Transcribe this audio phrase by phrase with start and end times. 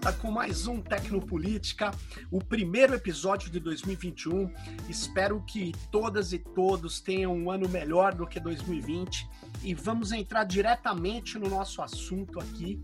[0.00, 1.90] volta com mais um Tecnopolítica,
[2.30, 4.50] o primeiro episódio de 2021.
[4.88, 9.28] Espero que todas e todos tenham um ano melhor do que 2020
[9.62, 12.82] e vamos entrar diretamente no nosso assunto aqui.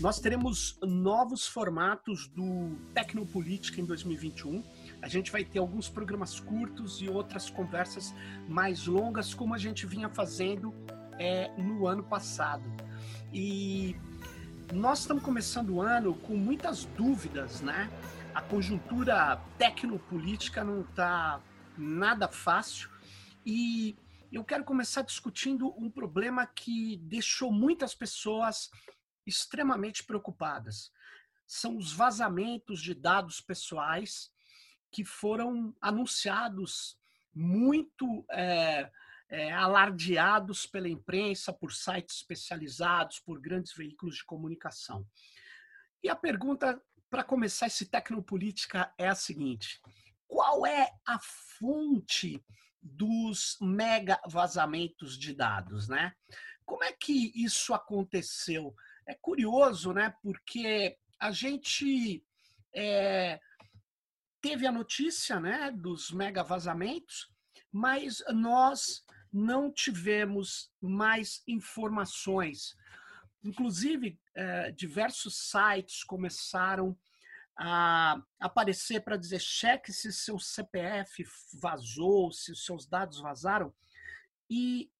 [0.00, 4.64] Nós teremos novos formatos do Tecnopolítica em 2021.
[5.00, 8.12] A gente vai ter alguns programas curtos e outras conversas
[8.48, 10.74] mais longas, como a gente vinha fazendo
[11.20, 12.68] é, no ano passado.
[13.32, 13.94] E
[14.72, 17.90] nós estamos começando o ano com muitas dúvidas, né?
[18.34, 21.40] A conjuntura tecnopolítica não está
[21.76, 22.90] nada fácil
[23.44, 23.96] e
[24.30, 28.70] eu quero começar discutindo um problema que deixou muitas pessoas
[29.26, 30.92] extremamente preocupadas.
[31.46, 34.30] São os vazamentos de dados pessoais
[34.90, 36.98] que foram anunciados
[37.34, 38.90] muito é,
[39.30, 45.06] é, alardeados pela imprensa, por sites especializados, por grandes veículos de comunicação.
[46.02, 49.80] E a pergunta para começar esse Tecnopolítica é a seguinte:
[50.26, 52.42] qual é a fonte
[52.80, 56.14] dos mega vazamentos de dados, né?
[56.64, 58.74] Como é que isso aconteceu?
[59.06, 60.14] É curioso, né?
[60.22, 62.24] Porque a gente
[62.74, 63.40] é,
[64.40, 67.30] teve a notícia, né, dos mega vazamentos,
[67.72, 72.76] mas nós não tivemos mais informações.
[73.44, 76.96] Inclusive, eh, diversos sites começaram
[77.56, 83.74] a aparecer para dizer cheque se seu CPF vazou, se seus dados vazaram.
[84.48, 84.90] E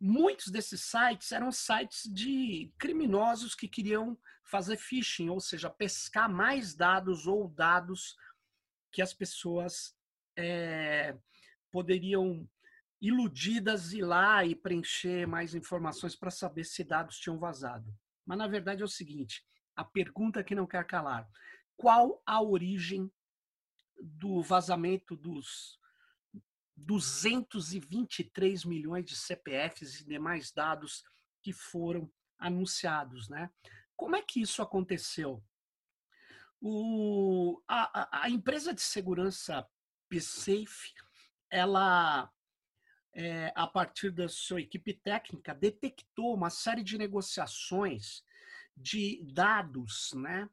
[0.00, 6.74] muitos desses sites eram sites de criminosos que queriam fazer phishing, ou seja, pescar mais
[6.74, 8.16] dados ou dados
[8.90, 9.94] que as pessoas
[10.34, 11.14] é,
[11.70, 12.48] poderiam
[13.00, 17.94] iludidas ir lá e preencher mais informações para saber se dados tinham vazado.
[18.26, 19.44] Mas na verdade é o seguinte:
[19.76, 21.28] a pergunta que não quer calar.
[21.76, 23.10] Qual a origem
[24.00, 25.78] do vazamento dos
[26.76, 31.04] 223 milhões de CPFs e demais dados
[31.42, 33.50] que foram anunciados, né?
[33.96, 35.42] Como é que isso aconteceu?
[36.60, 39.66] O, a, a empresa de segurança
[40.08, 40.92] PSafe,
[41.50, 42.30] ela
[43.18, 48.22] é, a partir da sua equipe técnica, detectou uma série de negociações
[48.76, 50.48] de dados, né?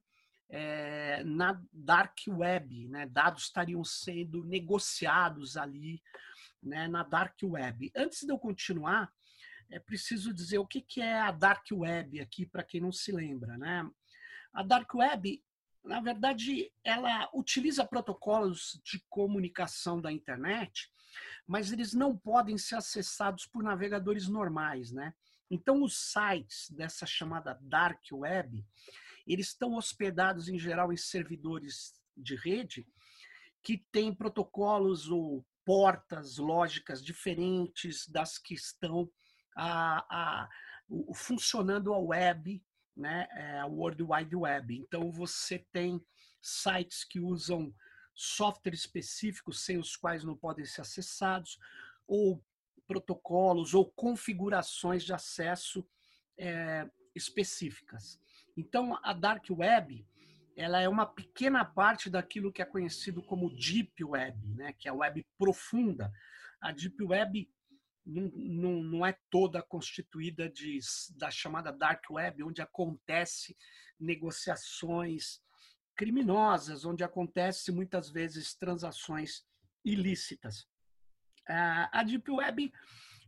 [0.49, 3.05] É, na dark web, né?
[3.05, 6.01] Dados estariam sendo negociados ali,
[6.61, 6.87] né?
[6.87, 7.91] Na dark web.
[7.95, 9.13] Antes de eu continuar,
[9.69, 13.11] é preciso dizer o que, que é a dark web aqui para quem não se
[13.11, 13.87] lembra, né?
[14.51, 15.39] A dark web,
[15.83, 20.89] na verdade, ela utiliza protocolos de comunicação da internet
[21.47, 25.13] mas eles não podem ser acessados por navegadores normais, né?
[25.49, 28.65] Então, os sites dessa chamada dark web,
[29.27, 32.87] eles estão hospedados em geral em servidores de rede
[33.63, 39.09] que têm protocolos ou portas lógicas diferentes das que estão
[39.55, 40.49] a, a,
[40.87, 42.63] o, funcionando a web,
[42.95, 44.77] né, é, a World Wide Web.
[44.77, 45.99] Então você tem
[46.41, 47.73] sites que usam
[48.15, 51.59] softwares específicos sem os quais não podem ser acessados,
[52.07, 52.41] ou
[52.87, 55.85] protocolos ou configurações de acesso
[56.37, 58.19] é, específicas.
[58.55, 60.05] Então, a Dark Web
[60.55, 64.73] ela é uma pequena parte daquilo que é conhecido como Deep Web, né?
[64.73, 66.11] que é a web profunda.
[66.61, 67.49] A Deep Web
[68.05, 70.79] não, não, não é toda constituída de,
[71.17, 73.57] da chamada Dark Web, onde acontece
[73.99, 75.41] negociações
[75.95, 79.45] criminosas, onde acontece muitas vezes transações
[79.83, 80.67] ilícitas.
[81.47, 82.73] A Deep Web,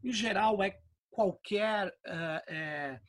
[0.03, 0.79] em geral, é
[1.11, 2.99] qualquer é,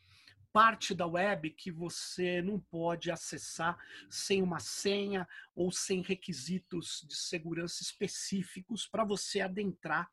[0.52, 3.78] parte da web que você não pode acessar
[4.10, 10.10] sem uma senha ou sem requisitos de segurança específicos para você adentrar,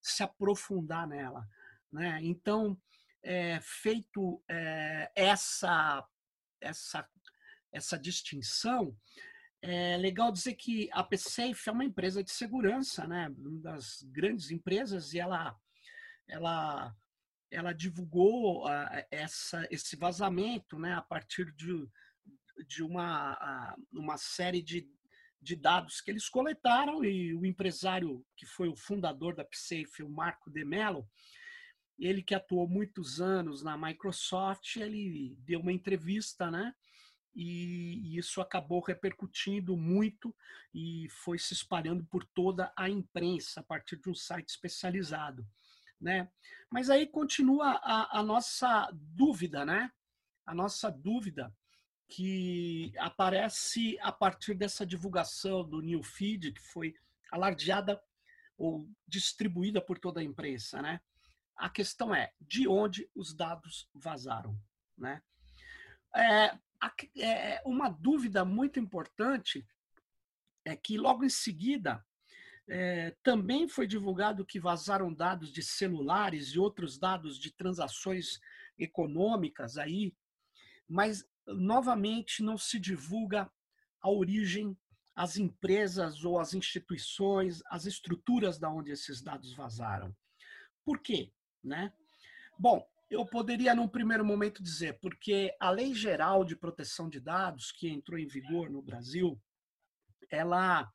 [0.00, 1.46] se aprofundar nela.
[1.92, 2.20] Né?
[2.22, 2.80] Então,
[3.22, 6.06] é, feito é, essa,
[6.60, 7.08] essa
[7.72, 8.96] essa distinção,
[9.62, 13.28] é legal dizer que a PSafe é uma empresa de segurança, né?
[13.36, 15.54] Uma das grandes empresas, e ela,
[16.26, 16.94] ela,
[17.50, 18.64] ela divulgou
[19.10, 20.94] essa, esse vazamento né?
[20.94, 21.86] a partir de,
[22.66, 24.88] de uma, uma série de,
[25.42, 30.08] de dados que eles coletaram, e o empresário que foi o fundador da PSafe, o
[30.08, 31.06] Marco De Mello,
[31.98, 36.74] ele que atuou muitos anos na Microsoft, ele deu uma entrevista, né?
[37.34, 40.34] E isso acabou repercutindo muito
[40.74, 45.46] e foi se espalhando por toda a imprensa a partir de um site especializado,
[46.00, 46.28] né?
[46.68, 49.90] Mas aí continua a, a nossa dúvida, né?
[50.44, 51.54] A nossa dúvida,
[52.08, 56.94] que aparece a partir dessa divulgação do New Feed, que foi
[57.30, 58.02] alardeada
[58.58, 61.00] ou distribuída por toda a imprensa, né?
[61.56, 64.58] A questão é de onde os dados vazaram,
[64.98, 65.22] né?
[66.14, 66.58] É,
[67.16, 69.66] é, uma dúvida muito importante
[70.64, 72.04] é que logo em seguida
[72.68, 78.40] é, também foi divulgado que vazaram dados de celulares e outros dados de transações
[78.78, 80.14] econômicas aí,
[80.88, 83.50] mas novamente não se divulga
[84.00, 84.76] a origem,
[85.14, 90.14] as empresas ou as instituições, as estruturas da onde esses dados vazaram.
[90.84, 91.32] Por quê?
[91.62, 91.92] Né?
[92.58, 97.72] Bom, eu poderia, num primeiro momento, dizer, porque a Lei Geral de Proteção de Dados,
[97.72, 99.38] que entrou em vigor no Brasil,
[100.30, 100.88] ela,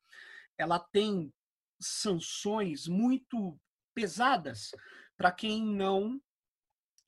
[0.56, 1.30] ela tem
[1.78, 3.60] sanções muito
[3.94, 4.70] pesadas
[5.14, 6.18] para quem não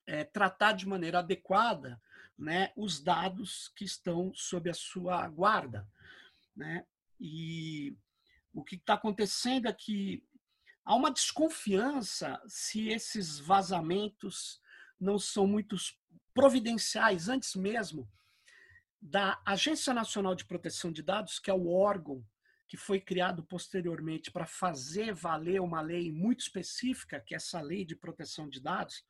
[0.07, 2.01] é, tratar de maneira adequada
[2.37, 5.89] né, os dados que estão sob a sua guarda.
[6.55, 6.87] Né?
[7.19, 7.97] E
[8.53, 10.23] o que está acontecendo é que
[10.85, 14.61] há uma desconfiança se esses vazamentos
[15.01, 15.77] não são muito
[16.35, 18.09] providenciais, antes mesmo
[19.01, 22.25] da Agência Nacional de Proteção de Dados, que é o órgão
[22.67, 27.85] que foi criado posteriormente para fazer valer uma lei muito específica, que é essa lei
[27.85, 29.03] de proteção de dados,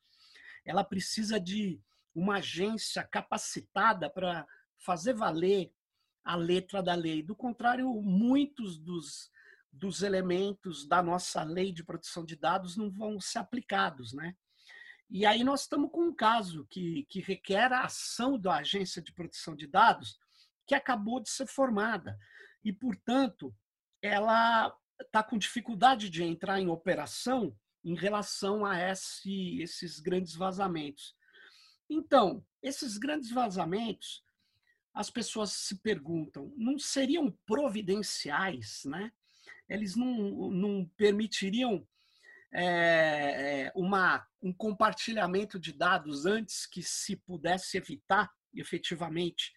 [0.63, 1.81] ela precisa de
[2.15, 4.47] uma agência capacitada para
[4.77, 5.73] fazer valer
[6.23, 7.21] a letra da lei.
[7.21, 9.29] Do contrário, muitos dos,
[9.71, 14.35] dos elementos da nossa lei de proteção de dados não vão ser aplicados, né?
[15.09, 19.11] E aí nós estamos com um caso que, que requer a ação da Agência de
[19.11, 20.19] Proteção de Dados,
[20.67, 22.17] que acabou de ser formada.
[22.63, 23.55] E, portanto,
[24.01, 31.15] ela está com dificuldade de entrar em operação em relação a esse, esses grandes vazamentos.
[31.89, 34.23] Então, esses grandes vazamentos,
[34.93, 39.11] as pessoas se perguntam, não seriam providenciais, né?
[39.67, 41.87] Eles não, não permitiriam
[42.51, 49.53] é, uma, um compartilhamento de dados antes que se pudesse evitar efetivamente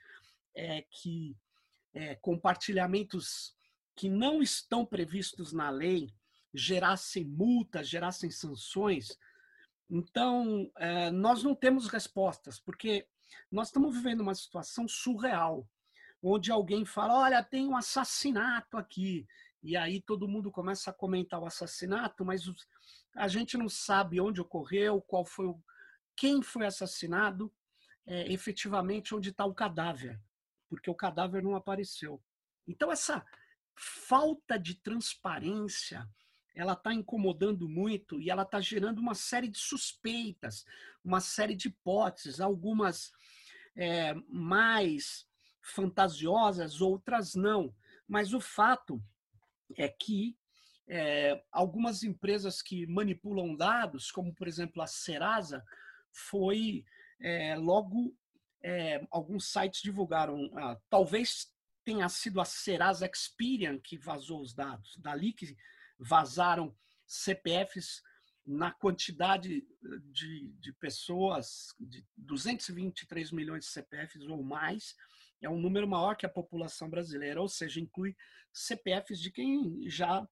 [0.54, 1.36] é, que
[1.94, 3.54] é, compartilhamentos
[3.96, 6.12] que não estão previstos na lei
[6.54, 9.16] gerassem multas, gerassem sanções.
[9.88, 13.06] Então, é, nós não temos respostas, porque
[13.50, 15.68] nós estamos vivendo uma situação surreal,
[16.22, 19.26] onde alguém fala: olha, tem um assassinato aqui.
[19.62, 22.42] E aí todo mundo começa a comentar o assassinato, mas
[23.14, 25.62] a gente não sabe onde ocorreu, qual foi o,
[26.16, 27.52] quem foi assassinado,
[28.04, 30.20] é, efetivamente onde está o cadáver,
[30.68, 32.20] porque o cadáver não apareceu.
[32.66, 33.24] Então essa
[33.76, 36.08] falta de transparência,
[36.54, 40.64] ela está incomodando muito e ela está gerando uma série de suspeitas,
[41.04, 43.12] uma série de hipóteses, algumas
[43.76, 45.26] é, mais
[45.60, 47.74] fantasiosas, outras não.
[48.06, 49.02] Mas o fato
[49.76, 50.36] é que
[50.88, 55.64] é, algumas empresas que manipulam dados, como por exemplo a Serasa,
[56.10, 56.84] foi
[57.20, 58.14] é, logo
[58.62, 61.52] é, alguns sites divulgaram, ah, talvez
[61.84, 65.56] tenha sido a Serasa Experian que vazou os dados, dali que
[65.98, 66.74] vazaram
[67.06, 68.02] CPFs
[68.44, 69.64] na quantidade
[70.10, 74.96] de, de pessoas, de 223 milhões de CPFs ou mais,
[75.42, 78.16] é um número maior que a população brasileira, ou seja, inclui
[78.52, 80.26] CPFs de quem já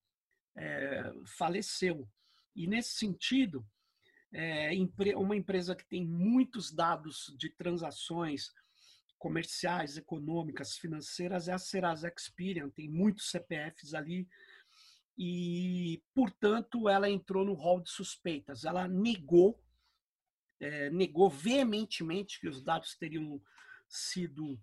[0.56, 2.08] é, faleceu.
[2.54, 3.66] E nesse sentido,
[4.32, 4.70] é,
[5.16, 8.52] uma empresa que tem muitos dados de transações
[9.18, 14.26] comerciais, econômicas, financeiras é a Serasa Experian, tem muitos CPFs ali
[15.22, 18.64] e, portanto, ela entrou no rol de suspeitas.
[18.64, 19.62] Ela negou,
[20.58, 23.38] é, negou veementemente que os dados teriam
[23.86, 24.58] sido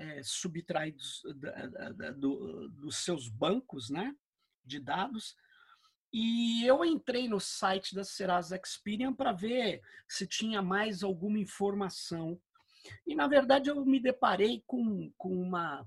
[0.00, 4.16] é, subtraídos da, da, da, do, dos seus bancos né,
[4.64, 5.36] de dados.
[6.10, 12.40] E eu entrei no site da Serasa Experian para ver se tinha mais alguma informação.
[13.06, 15.86] E, na verdade, eu me deparei com, com, uma,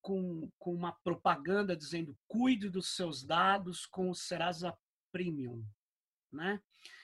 [0.00, 4.76] com, com uma propaganda dizendo cuide dos seus dados com o Serasa
[5.12, 5.62] Premium.
[6.32, 6.60] Né?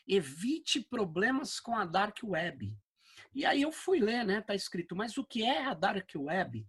[0.06, 2.74] Evite problemas com a Dark Web.
[3.38, 4.40] E aí eu fui ler, né?
[4.40, 6.66] Tá escrito, mas o que é a Dark Web?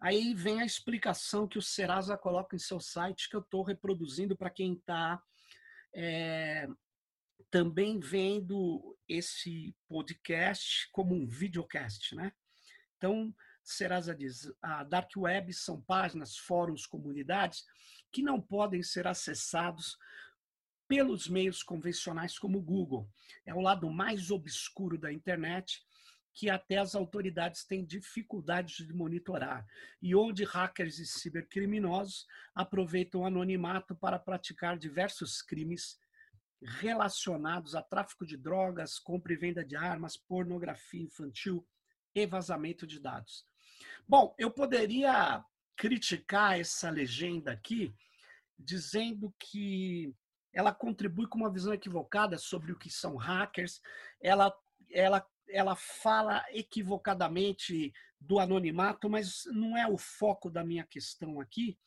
[0.00, 4.34] Aí vem a explicação que o Serasa coloca em seu site, que eu estou reproduzindo
[4.34, 5.22] para quem está
[5.94, 6.66] é,
[7.50, 12.32] também vendo esse podcast como um videocast, né?
[12.96, 17.62] Então, Serasa diz, a Dark Web são páginas, fóruns, comunidades
[18.10, 19.98] que não podem ser acessados
[20.86, 23.08] pelos meios convencionais como o Google.
[23.46, 25.82] É o lado mais obscuro da internet
[26.34, 29.64] que até as autoridades têm dificuldade de monitorar
[30.02, 35.96] e onde hackers e cibercriminosos aproveitam o anonimato para praticar diversos crimes
[36.60, 41.64] relacionados a tráfico de drogas, compra e venda de armas, pornografia infantil
[42.14, 43.44] e vazamento de dados.
[44.08, 45.44] Bom, eu poderia
[45.76, 47.94] criticar essa legenda aqui
[48.58, 50.14] dizendo que
[50.54, 53.80] ela contribui com uma visão equivocada sobre o que são hackers,
[54.20, 54.54] ela,
[54.90, 61.78] ela ela fala equivocadamente do anonimato, mas não é o foco da minha questão aqui.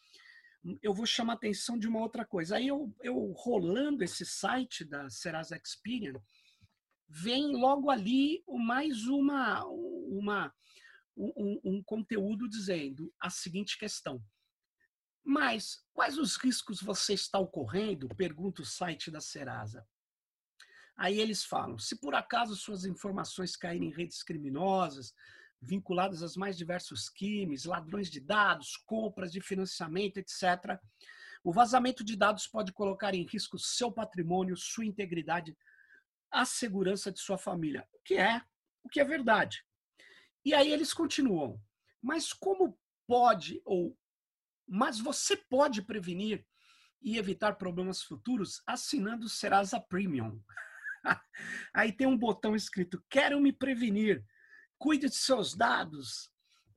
[0.82, 2.58] Eu vou chamar a atenção de uma outra coisa.
[2.58, 6.14] Aí eu, eu rolando esse site da Serasa Experian,
[7.08, 10.54] vem logo ali mais uma, uma
[11.16, 14.22] um, um conteúdo dizendo a seguinte questão.
[15.30, 18.08] Mas quais os riscos você está ocorrendo?
[18.16, 19.86] Pergunta o site da Serasa.
[20.96, 25.14] Aí eles falam: se por acaso suas informações caírem em redes criminosas,
[25.62, 30.80] vinculadas aos mais diversos crimes, ladrões de dados, compras de financiamento, etc.,
[31.44, 35.58] o vazamento de dados pode colocar em risco seu patrimônio, sua integridade,
[36.32, 38.42] a segurança de sua família, o que é,
[38.82, 39.62] o que é verdade.
[40.46, 41.62] E aí eles continuam:
[42.02, 43.94] mas como pode ou
[44.68, 46.46] mas você pode prevenir
[47.02, 50.42] e evitar problemas futuros assinando o Serasa Premium.
[51.74, 54.24] Aí tem um botão escrito: Quero me prevenir,
[54.78, 56.30] cuide de seus dados.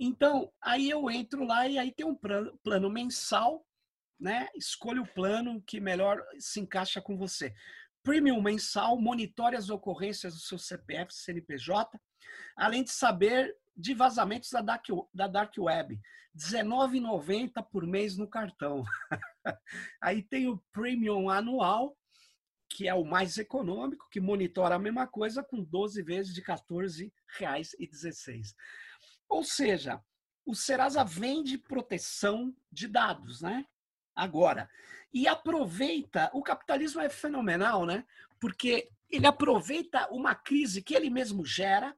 [0.02, 3.66] Então, aí eu entro lá e aí tem um plano, mensal,
[4.18, 4.48] né?
[4.54, 7.52] Escolha o plano que melhor se encaixa com você.
[8.02, 12.00] Premium mensal, monitore as ocorrências do seu CPF, CNPJ,
[12.56, 16.00] além de saber de vazamentos da Dark, da dark Web.
[16.32, 18.84] R$19,90 por mês no cartão.
[20.00, 21.96] Aí tem o Premium anual,
[22.68, 26.46] que é o mais econômico, que monitora a mesma coisa com 12 vezes de R$
[26.46, 28.54] 14,16.
[29.28, 30.00] Ou seja,
[30.46, 33.66] o Serasa vende proteção de dados, né?
[34.14, 34.70] Agora,
[35.12, 38.06] e aproveita, o capitalismo é fenomenal, né?
[38.40, 41.96] Porque ele aproveita uma crise que ele mesmo gera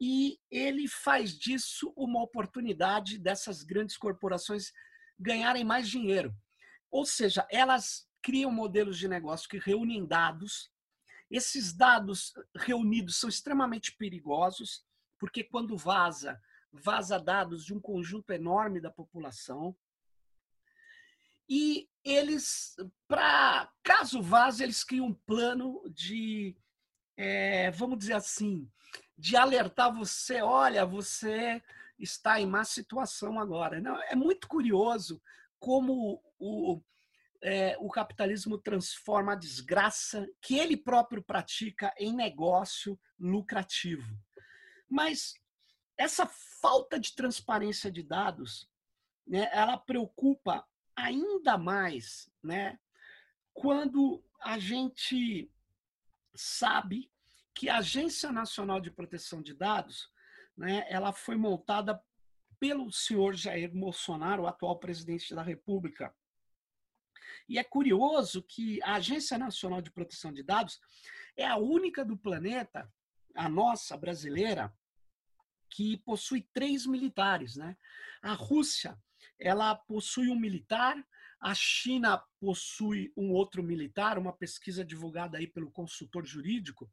[0.00, 4.72] e ele faz disso uma oportunidade dessas grandes corporações
[5.18, 6.34] ganharem mais dinheiro.
[6.90, 10.70] Ou seja, elas criam modelos de negócio que reúnem dados.
[11.30, 14.84] Esses dados reunidos são extremamente perigosos,
[15.18, 16.40] porque quando vaza,
[16.72, 19.76] vaza dados de um conjunto enorme da população.
[21.48, 22.76] E eles,
[23.08, 26.56] para caso vaze, eles criam um plano de,
[27.16, 28.70] é, vamos dizer assim,
[29.18, 31.60] de alertar você, olha, você
[31.98, 33.80] está em má situação agora.
[33.80, 35.20] Não, é muito curioso
[35.58, 36.80] como o,
[37.42, 44.16] é, o capitalismo transforma a desgraça que ele próprio pratica em negócio lucrativo.
[44.88, 45.34] Mas
[45.96, 46.26] essa
[46.60, 48.70] falta de transparência de dados,
[49.26, 52.78] né, ela preocupa ainda mais, né,
[53.52, 55.50] quando a gente
[56.36, 57.10] sabe
[57.58, 60.08] que a Agência Nacional de Proteção de Dados,
[60.56, 62.00] né, ela foi montada
[62.60, 66.14] pelo senhor Jair Bolsonaro, o atual presidente da República,
[67.48, 70.78] e é curioso que a Agência Nacional de Proteção de Dados
[71.36, 72.88] é a única do planeta,
[73.34, 74.72] a nossa brasileira,
[75.68, 77.56] que possui três militares.
[77.56, 77.76] Né?
[78.22, 78.96] A Rússia
[79.36, 80.96] ela possui um militar,
[81.40, 86.90] a China possui um outro militar, uma pesquisa divulgada aí pelo consultor jurídico,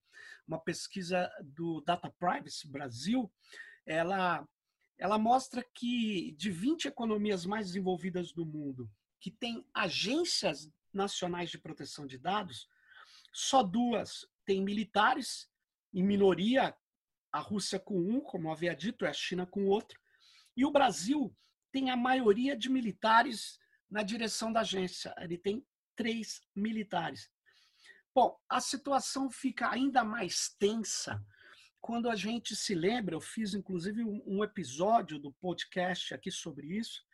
[0.47, 3.31] uma pesquisa do Data Privacy Brasil,
[3.85, 4.47] ela,
[4.97, 11.57] ela mostra que de 20 economias mais desenvolvidas do mundo, que tem agências nacionais de
[11.57, 12.69] proteção de dados,
[13.33, 15.49] só duas têm militares,
[15.91, 16.75] em minoria,
[17.31, 19.99] a Rússia com um, como havia dito, é a China com outro,
[20.55, 21.35] e o Brasil
[21.71, 25.65] tem a maioria de militares na direção da agência, ele tem
[25.95, 27.29] três militares.
[28.13, 31.21] Bom, a situação fica ainda mais tensa
[31.85, 37.05] quando a gente se lembra, eu fiz inclusive um episódio do podcast aqui sobre isso,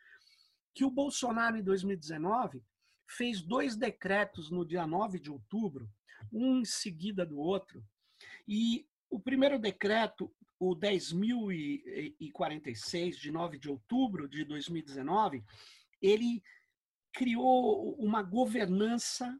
[0.74, 2.64] que o Bolsonaro, em 2019,
[3.06, 5.90] fez dois decretos no dia 9 de outubro,
[6.32, 7.84] um em seguida do outro,
[8.48, 15.44] e o primeiro decreto, o 10.046, de 9 de outubro de 2019,
[16.00, 16.42] ele
[17.12, 19.38] criou uma governança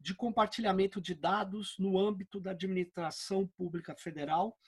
[0.00, 4.58] de compartilhamento de dados no âmbito da administração pública federal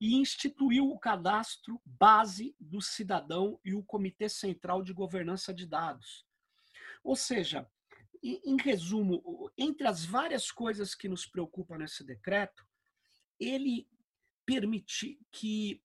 [0.00, 6.26] e instituiu o cadastro base do cidadão e o Comitê Central de Governança de Dados.
[7.02, 7.66] Ou seja,
[8.22, 12.66] em resumo, entre as várias coisas que nos preocupam nesse decreto,
[13.38, 13.88] ele
[14.44, 15.82] permitir que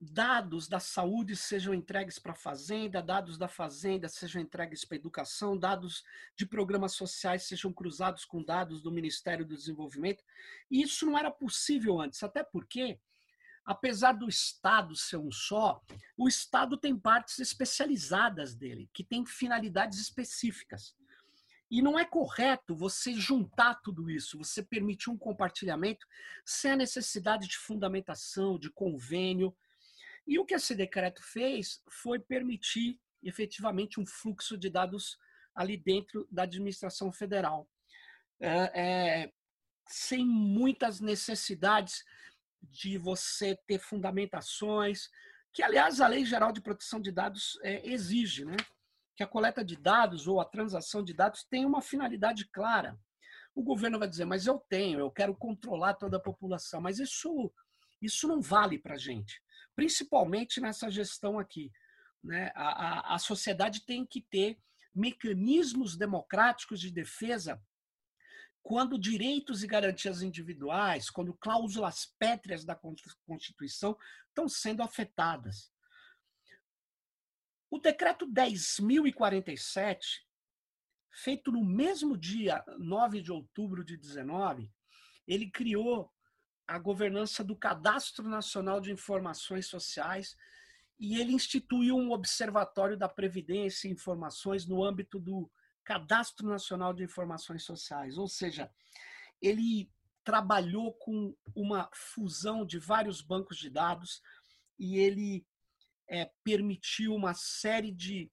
[0.00, 4.98] dados da saúde sejam entregues para a fazenda, dados da fazenda sejam entregues para a
[4.98, 6.02] educação, dados
[6.34, 10.24] de programas sociais sejam cruzados com dados do Ministério do Desenvolvimento.
[10.70, 12.98] E isso não era possível antes, até porque,
[13.62, 15.82] apesar do Estado ser um só,
[16.16, 20.94] o Estado tem partes especializadas dele, que têm finalidades específicas.
[21.70, 26.06] E não é correto você juntar tudo isso, você permitir um compartilhamento
[26.44, 29.54] sem a necessidade de fundamentação, de convênio,
[30.30, 35.18] e o que esse decreto fez foi permitir efetivamente um fluxo de dados
[35.56, 37.68] ali dentro da administração federal,
[38.38, 39.32] é, é,
[39.88, 42.04] sem muitas necessidades
[42.62, 45.10] de você ter fundamentações,
[45.52, 48.56] que aliás a Lei Geral de Proteção de Dados é, exige, né?
[49.16, 52.96] Que a coleta de dados ou a transação de dados tem uma finalidade clara.
[53.52, 57.52] O governo vai dizer, mas eu tenho, eu quero controlar toda a população, mas isso,
[58.00, 59.42] isso não vale para a gente
[59.80, 61.72] principalmente nessa gestão aqui.
[62.22, 62.52] Né?
[62.54, 64.58] A, a, a sociedade tem que ter
[64.94, 67.58] mecanismos democráticos de defesa
[68.62, 72.78] quando direitos e garantias individuais, quando cláusulas pétreas da
[73.26, 73.96] Constituição
[74.28, 75.72] estão sendo afetadas.
[77.70, 79.98] O decreto 10.047,
[81.10, 84.70] feito no mesmo dia, 9 de outubro de 19,
[85.26, 86.12] ele criou
[86.70, 90.36] a governança do Cadastro Nacional de Informações Sociais
[91.00, 95.50] e ele instituiu um observatório da Previdência e Informações no âmbito do
[95.82, 98.70] Cadastro Nacional de Informações Sociais, ou seja,
[99.42, 99.90] ele
[100.22, 104.22] trabalhou com uma fusão de vários bancos de dados
[104.78, 105.44] e ele
[106.08, 108.30] é, permitiu uma série de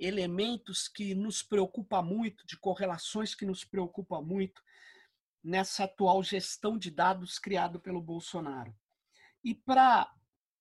[0.00, 4.60] elementos que nos preocupa muito, de correlações que nos preocupa muito,
[5.42, 8.74] nessa atual gestão de dados criado pelo Bolsonaro.
[9.42, 10.12] E para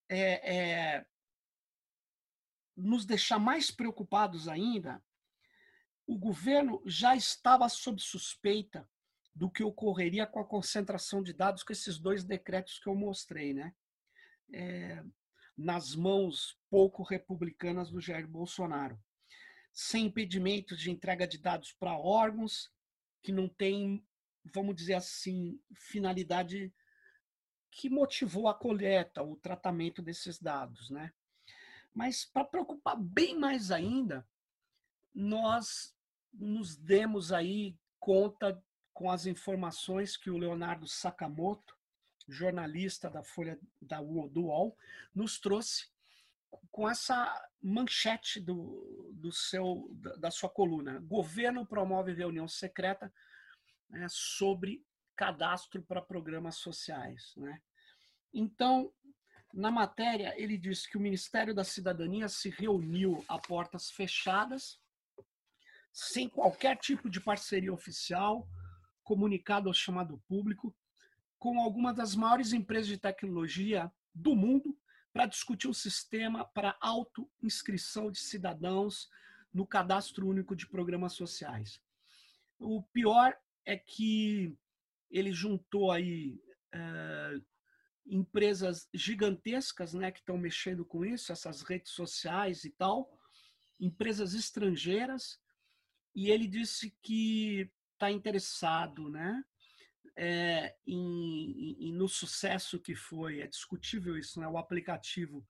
[0.10, 1.06] é, é,
[2.76, 5.04] nos deixar mais preocupados ainda,
[6.06, 8.90] o governo já estava sob suspeita
[9.36, 13.54] do que ocorreria com a concentração de dados com esses dois decretos que eu mostrei,
[13.54, 13.76] né?
[14.54, 15.04] É,
[15.58, 19.00] nas mãos pouco republicanas do Jair Bolsonaro,
[19.74, 22.72] sem impedimento de entrega de dados para órgãos
[23.22, 24.06] que não têm
[24.54, 26.74] vamos dizer assim, finalidade
[27.72, 31.14] que motivou a coleta, o tratamento desses dados, né?
[31.94, 34.28] Mas para preocupar bem mais ainda,
[35.14, 35.96] nós
[36.34, 38.62] nos demos aí conta
[38.94, 41.76] com as informações que o Leonardo Sakamoto,
[42.28, 44.78] jornalista da Folha da do UOL,
[45.14, 45.88] nos trouxe
[46.72, 51.00] com essa manchete do, do seu da sua coluna.
[51.00, 53.12] Governo promove reunião secreta
[53.90, 57.34] né, sobre cadastro para programas sociais.
[57.38, 57.62] Né?
[58.34, 58.92] Então,
[59.54, 64.80] na matéria, ele diz que o Ministério da Cidadania se reuniu a portas fechadas,
[65.92, 68.48] sem qualquer tipo de parceria oficial,
[69.04, 70.76] comunicado ao chamado público,
[71.40, 74.78] com algumas das maiores empresas de tecnologia do mundo
[75.14, 79.10] para discutir o sistema para auto-inscrição de cidadãos
[79.54, 81.82] no cadastro único de programas sociais.
[82.60, 83.36] O pior
[83.68, 84.58] é que
[85.12, 86.42] ele juntou aí
[86.74, 87.42] é,
[88.06, 93.20] empresas gigantescas né, que estão mexendo com isso, essas redes sociais e tal,
[93.78, 95.38] empresas estrangeiras,
[96.16, 99.44] e ele disse que está interessado né,
[100.16, 105.46] é, em, em, no sucesso que foi, é discutível isso, né, o aplicativo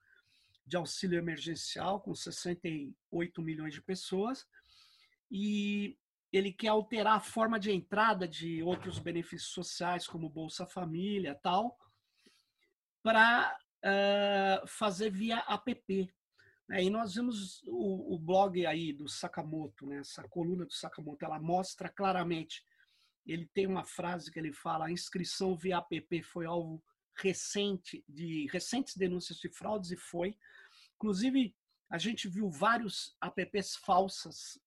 [0.66, 4.44] de auxílio emergencial com 68 milhões de pessoas,
[5.30, 5.96] e
[6.32, 11.78] ele quer alterar a forma de entrada de outros benefícios sociais, como Bolsa Família tal,
[13.02, 16.14] para uh, fazer via app.
[16.68, 16.84] Né?
[16.84, 19.98] E nós vimos o, o, blog aí do Sakamoto, né?
[19.98, 22.62] essa coluna do Sakamoto, ela mostra claramente,
[23.26, 26.82] ele tem uma frase que ele fala, a inscrição via app foi alvo
[27.16, 30.36] recente, de recentes denúncias de fraudes, e foi.
[30.96, 31.54] Inclusive,
[31.90, 34.58] a gente viu vários apps falsas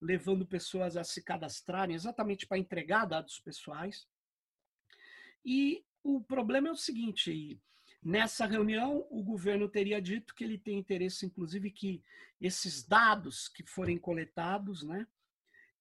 [0.00, 4.08] levando pessoas a se cadastrarem exatamente para entregar dados pessoais.
[5.44, 7.60] E o problema é o seguinte:
[8.02, 12.02] nessa reunião, o governo teria dito que ele tem interesse, inclusive, que
[12.40, 15.06] esses dados que forem coletados, né,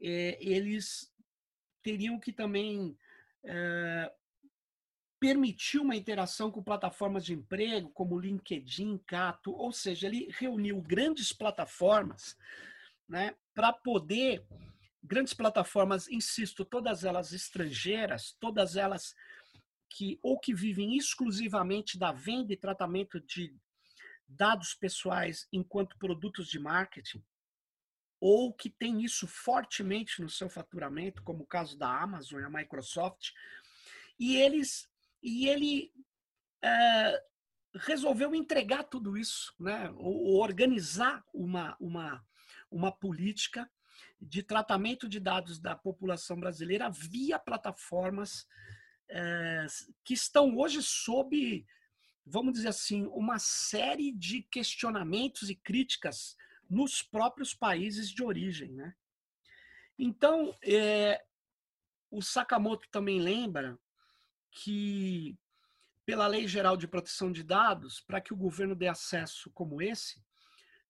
[0.01, 1.13] é, eles
[1.82, 2.97] teriam que também
[3.43, 4.13] é,
[5.19, 11.32] permitir uma interação com plataformas de emprego, como LinkedIn, Cato, ou seja, ele reuniu grandes
[11.32, 12.38] plataformas
[13.10, 14.41] né, para poder
[15.04, 19.13] grandes plataformas, insisto, todas elas estrangeiras, todas elas
[19.89, 23.54] que ou que vivem exclusivamente da venda e tratamento de
[24.26, 27.22] dados pessoais enquanto produtos de marketing,
[28.17, 32.50] ou que tem isso fortemente no seu faturamento, como o caso da Amazon e a
[32.50, 33.32] Microsoft,
[34.17, 34.89] e eles
[35.22, 35.91] e ele
[36.63, 37.24] é,
[37.76, 39.91] resolveu entregar tudo isso, né?
[39.98, 42.26] ou, organizar uma, uma,
[42.69, 43.69] uma política
[44.21, 48.47] de tratamento de dados da população brasileira via plataformas
[49.10, 49.65] é,
[50.03, 51.65] que estão hoje sob,
[52.25, 56.36] vamos dizer assim, uma série de questionamentos e críticas
[56.69, 58.71] nos próprios países de origem.
[58.73, 58.93] Né?
[59.97, 61.23] Então, é,
[62.12, 63.77] o Sakamoto também lembra
[64.51, 65.38] que,
[66.05, 70.23] pela Lei Geral de Proteção de Dados, para que o governo dê acesso como esse,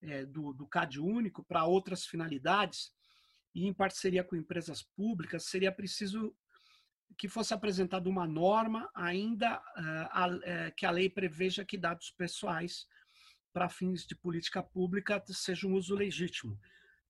[0.02, 2.92] é, do, do CAD único, para outras finalidades,
[3.54, 6.36] e em parceria com empresas públicas, seria preciso
[7.18, 12.86] que fosse apresentada uma norma ainda uh, que a lei preveja que dados pessoais
[13.52, 16.58] para fins de política pública sejam um uso legítimo.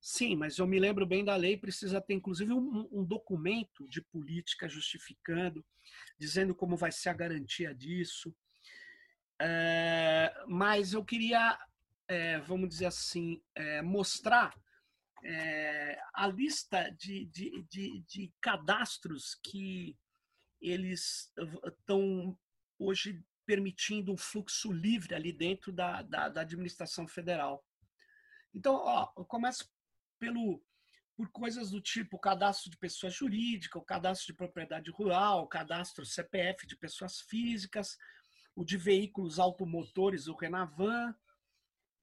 [0.01, 4.01] Sim, mas eu me lembro bem da lei, precisa ter inclusive um, um, documento de
[4.01, 5.65] política justificando,
[6.17, 8.33] dizendo como vai ser a garantia disso.
[9.41, 11.59] É, mas eu queria,
[12.09, 14.53] é, vamos dizer assim, é, mostrar
[16.13, 19.97] a lista de, de, de, de cadastros que
[20.61, 21.29] eles
[21.65, 22.37] estão
[22.77, 27.65] hoje permitindo um fluxo livre ali dentro da, da, da administração federal.
[28.53, 29.69] Então, ó, eu começo
[30.17, 30.63] pelo
[31.17, 36.05] por coisas do tipo cadastro de pessoa jurídica, o cadastro de propriedade rural, o cadastro
[36.05, 37.97] CPF de pessoas físicas,
[38.55, 41.13] o de veículos automotores, o Renavan,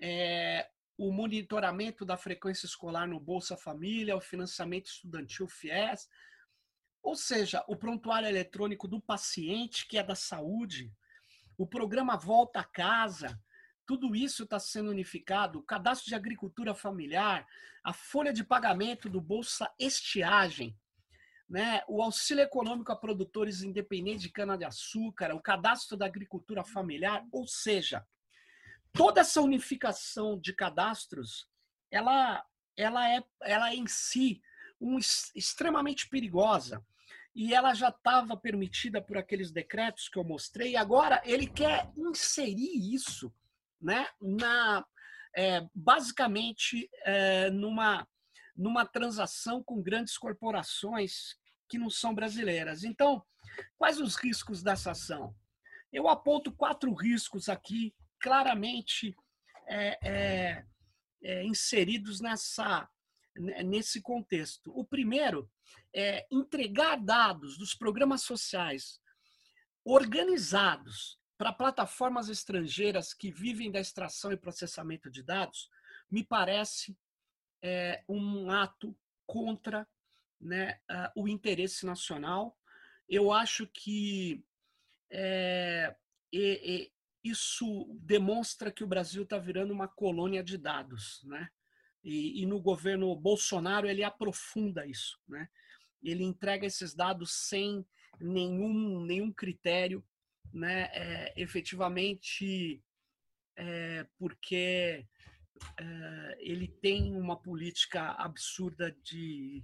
[0.00, 6.08] é, o monitoramento da frequência escolar no Bolsa Família, o financiamento estudantil FIES,
[7.02, 10.92] ou seja, o prontuário eletrônico do paciente, que é da saúde,
[11.56, 13.40] o programa Volta a Casa,
[13.86, 15.60] tudo isso está sendo unificado.
[15.60, 17.46] O cadastro de agricultura familiar,
[17.84, 20.76] a folha de pagamento do Bolsa Estiagem,
[21.48, 21.82] né?
[21.86, 28.04] o auxílio econômico a produtores independentes de cana-de-açúcar, o cadastro da agricultura familiar, ou seja,
[28.96, 31.46] toda essa unificação de cadastros,
[31.90, 32.44] ela,
[32.76, 34.40] ela, é, ela é em si
[34.80, 34.98] um,
[35.34, 36.84] extremamente perigosa.
[37.34, 40.74] E ela já estava permitida por aqueles decretos que eu mostrei.
[40.74, 43.32] Agora ele quer inserir isso
[43.80, 44.84] né, na,
[45.36, 48.08] é, basicamente é, numa,
[48.56, 51.36] numa transação com grandes corporações
[51.68, 52.84] que não são brasileiras.
[52.84, 53.22] Então,
[53.76, 55.34] quais os riscos dessa ação?
[55.92, 59.16] Eu aponto quatro riscos aqui claramente
[59.66, 60.66] é, é,
[61.22, 62.88] é inseridos nessa,
[63.64, 64.72] nesse contexto.
[64.78, 65.50] O primeiro
[65.94, 69.00] é entregar dados dos programas sociais
[69.84, 75.70] organizados para plataformas estrangeiras que vivem da extração e processamento de dados,
[76.10, 76.96] me parece
[77.62, 79.86] é, um ato contra
[80.40, 80.80] né,
[81.14, 82.58] o interesse nacional.
[83.08, 84.44] Eu acho que
[85.10, 85.94] é,
[87.28, 91.48] isso demonstra que o Brasil está virando uma colônia de dados, né?
[92.02, 95.48] E, e, no governo Bolsonaro ele aprofunda isso, né?
[96.02, 97.84] Ele entrega esses dados sem
[98.20, 100.04] nenhum nenhum critério
[100.52, 102.82] né, é, efetivamente
[103.56, 105.06] é, porque
[105.78, 109.62] é, ele tem uma política absurda de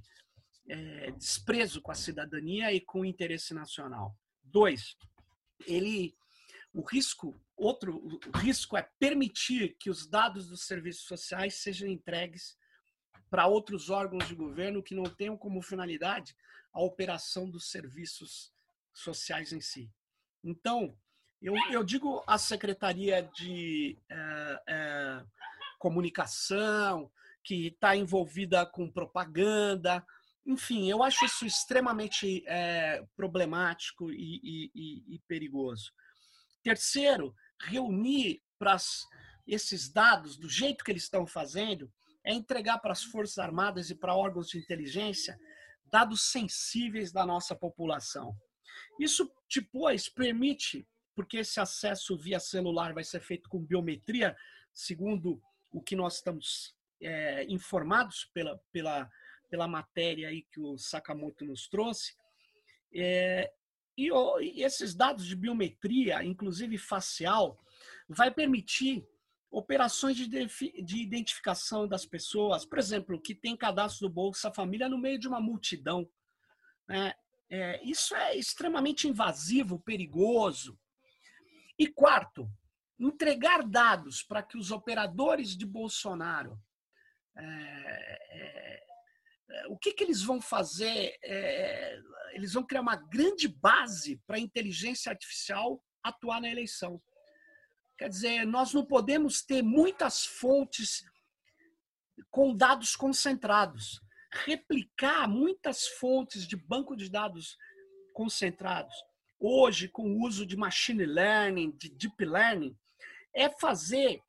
[0.69, 4.17] é, desprezo com a cidadania e com o interesse nacional.
[4.43, 4.97] Dois,
[5.67, 6.15] ele
[6.73, 12.57] o risco outro o risco é permitir que os dados dos serviços sociais sejam entregues
[13.31, 16.37] para outros órgãos de governo que não tenham como finalidade
[16.73, 18.53] a operação dos serviços
[18.93, 19.91] sociais em si.
[20.45, 20.97] Então,
[21.41, 25.25] eu, eu digo a Secretaria de é, é,
[25.79, 27.11] Comunicação,
[27.43, 30.05] que está envolvida com propaganda,
[30.45, 35.93] enfim, eu acho isso extremamente é, problemático e, e, e, perigoso.
[36.63, 38.77] Terceiro, reunir para
[39.47, 41.93] esses dados do jeito que eles estão fazendo
[42.25, 45.39] é entregar para as Forças Armadas e para órgãos de inteligência
[45.87, 48.35] dados sensíveis da nossa população.
[48.99, 54.35] Isso depois permite, porque esse acesso via celular vai ser feito com biometria,
[54.73, 59.11] segundo o que nós estamos é, informados pela, pela,
[59.51, 62.15] pela matéria aí que o Sakamoto nos trouxe,
[62.95, 63.53] é,
[63.97, 67.59] e, e esses dados de biometria, inclusive facial,
[68.09, 69.07] vai permitir
[69.51, 74.97] operações de, de, identificação das pessoas, por exemplo, que tem cadastro do Bolsa Família no
[74.97, 76.09] meio de uma multidão.
[76.89, 77.13] Né?
[77.51, 80.79] É, isso é extremamente invasivo, perigoso.
[81.79, 82.51] E quarto,
[82.99, 86.59] entregar dados para que os operadores de Bolsonaro
[87.37, 87.43] é,
[88.31, 88.87] é,
[89.69, 91.17] o que, que eles vão fazer?
[91.25, 91.99] É,
[92.33, 97.01] eles vão criar uma grande base para a inteligência artificial atuar na eleição.
[97.99, 101.05] Quer dizer, nós não podemos ter muitas fontes
[102.31, 104.01] com dados concentrados.
[104.45, 107.57] Replicar muitas fontes de banco de dados
[108.15, 108.95] concentrados,
[109.39, 112.77] hoje, com o uso de machine learning, de deep learning,
[113.35, 114.23] é fazer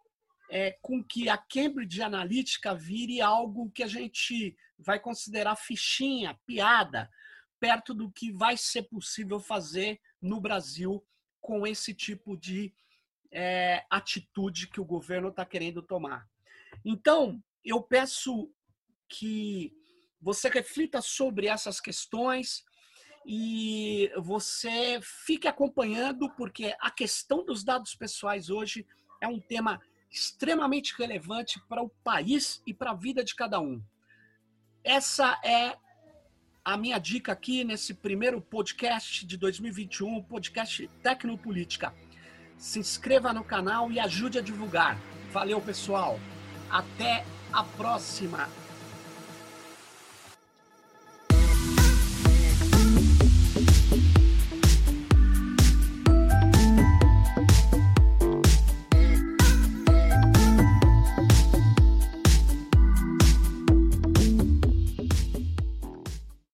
[0.49, 7.09] é, com que a Cambridge Analytica vire algo que a gente vai considerar fichinha, piada,
[7.59, 11.03] perto do que vai ser possível fazer no Brasil
[11.39, 12.73] com esse tipo de
[13.31, 16.27] é, atitude que o governo está querendo tomar.
[16.85, 18.51] Então, eu peço
[19.07, 19.73] que
[20.21, 22.63] você reflita sobre essas questões
[23.25, 28.85] e você fique acompanhando, porque a questão dos dados pessoais hoje
[29.21, 29.81] é um tema
[30.13, 33.81] extremamente relevante para o país e para a vida de cada um.
[34.83, 35.75] Essa é
[36.63, 41.93] a minha dica aqui nesse primeiro podcast de 2021, podcast Tecnopolítica.
[42.57, 44.97] Se inscreva no canal e ajude a divulgar.
[45.31, 46.19] Valeu, pessoal.
[46.69, 48.47] Até a próxima.